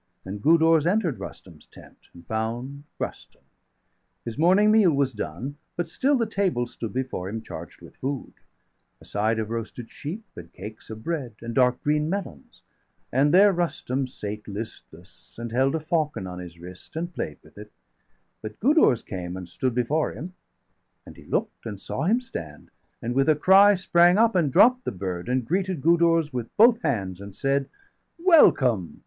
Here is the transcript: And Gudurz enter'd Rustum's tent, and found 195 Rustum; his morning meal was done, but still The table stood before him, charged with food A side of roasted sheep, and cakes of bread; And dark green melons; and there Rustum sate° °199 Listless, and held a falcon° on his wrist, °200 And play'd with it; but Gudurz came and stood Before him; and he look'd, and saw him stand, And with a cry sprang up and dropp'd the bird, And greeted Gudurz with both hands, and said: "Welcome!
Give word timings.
And 0.25 0.41
Gudurz 0.41 0.87
enter'd 0.87 1.19
Rustum's 1.19 1.67
tent, 1.67 2.09
and 2.11 2.25
found 2.25 2.85
195 2.97 3.07
Rustum; 3.07 3.41
his 4.25 4.35
morning 4.35 4.71
meal 4.71 4.91
was 4.91 5.13
done, 5.13 5.57
but 5.75 5.87
still 5.87 6.17
The 6.17 6.25
table 6.25 6.65
stood 6.65 6.91
before 6.91 7.29
him, 7.29 7.43
charged 7.43 7.83
with 7.83 7.95
food 7.97 8.33
A 8.99 9.05
side 9.05 9.37
of 9.37 9.51
roasted 9.51 9.91
sheep, 9.91 10.23
and 10.35 10.51
cakes 10.53 10.89
of 10.89 11.03
bread; 11.03 11.35
And 11.41 11.53
dark 11.53 11.83
green 11.83 12.09
melons; 12.09 12.63
and 13.11 13.31
there 13.31 13.53
Rustum 13.53 14.05
sate° 14.07 14.41
°199 14.47 14.53
Listless, 14.55 15.37
and 15.37 15.51
held 15.51 15.75
a 15.75 15.79
falcon° 15.79 16.27
on 16.27 16.39
his 16.39 16.57
wrist, 16.59 16.93
°200 16.95 16.95
And 16.97 17.13
play'd 17.13 17.37
with 17.43 17.59
it; 17.59 17.71
but 18.41 18.59
Gudurz 18.59 19.03
came 19.03 19.37
and 19.37 19.47
stood 19.47 19.75
Before 19.75 20.13
him; 20.13 20.33
and 21.05 21.15
he 21.15 21.25
look'd, 21.25 21.67
and 21.67 21.79
saw 21.79 22.05
him 22.05 22.21
stand, 22.21 22.71
And 23.03 23.13
with 23.13 23.29
a 23.29 23.35
cry 23.35 23.75
sprang 23.75 24.17
up 24.17 24.33
and 24.33 24.51
dropp'd 24.51 24.83
the 24.83 24.91
bird, 24.91 25.29
And 25.29 25.45
greeted 25.45 25.79
Gudurz 25.83 26.33
with 26.33 26.49
both 26.57 26.81
hands, 26.81 27.21
and 27.21 27.35
said: 27.35 27.69
"Welcome! 28.17 28.99